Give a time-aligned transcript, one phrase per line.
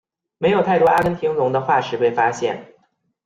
[0.39, 2.73] 没有太多阿根廷龙的化石被发现。